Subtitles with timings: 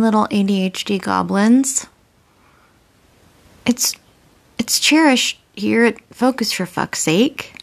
[0.00, 1.86] little ADHD goblins.
[3.64, 3.94] It's
[4.58, 7.62] it's cherished here at Focus for fuck's sake.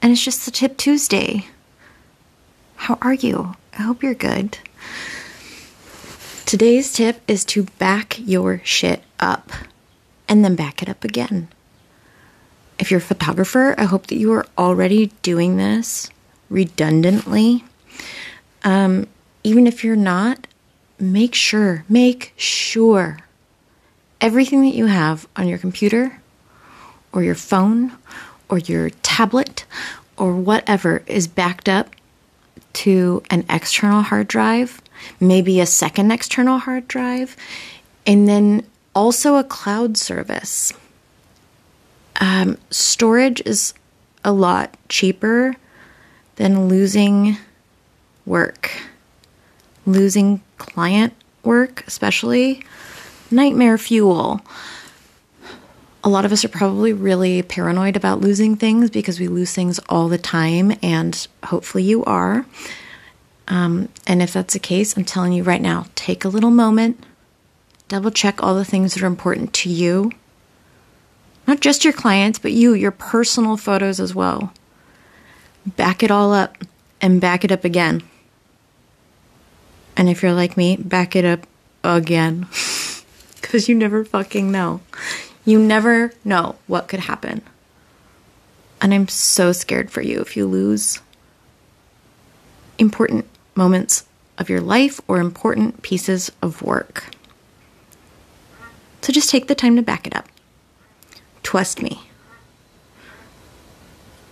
[0.00, 1.48] And it's just the Tip Tuesday.
[2.76, 3.56] How are you?
[3.76, 4.58] I hope you're good.
[6.44, 9.50] Today's tip is to back your shit up
[10.28, 11.48] and then back it up again.
[12.78, 16.08] If you're a photographer, I hope that you are already doing this
[16.48, 17.64] redundantly.
[18.62, 19.08] Um,
[19.46, 20.48] even if you're not,
[20.98, 23.18] make sure, make sure
[24.20, 26.20] everything that you have on your computer
[27.12, 27.92] or your phone
[28.48, 29.64] or your tablet
[30.16, 31.94] or whatever is backed up
[32.72, 34.82] to an external hard drive,
[35.20, 37.36] maybe a second external hard drive,
[38.04, 40.72] and then also a cloud service.
[42.20, 43.74] Um, storage is
[44.24, 45.54] a lot cheaper
[46.34, 47.36] than losing
[48.24, 48.72] work,
[49.86, 52.62] losing client work, especially
[53.30, 54.40] nightmare fuel.
[56.04, 59.80] A lot of us are probably really paranoid about losing things because we lose things
[59.88, 62.46] all the time, and hopefully you are.
[63.48, 67.04] Um, and if that's the case, I'm telling you right now take a little moment,
[67.88, 70.12] double check all the things that are important to you.
[71.46, 74.52] Not just your clients, but you, your personal photos as well.
[75.64, 76.56] Back it all up
[77.00, 78.02] and back it up again.
[79.96, 81.46] And if you're like me, back it up
[81.82, 82.46] again.
[83.40, 84.80] Because you never fucking know.
[85.44, 87.42] You never know what could happen.
[88.80, 91.00] And I'm so scared for you if you lose
[92.76, 94.04] important moments
[94.36, 97.04] of your life or important pieces of work.
[99.02, 100.26] So just take the time to back it up.
[101.44, 102.00] Trust me.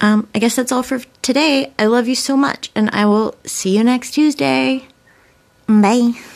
[0.00, 1.72] Um, I guess that's all for today.
[1.78, 4.88] I love you so much, and I will see you next Tuesday.
[5.66, 6.33] 嗯，拜。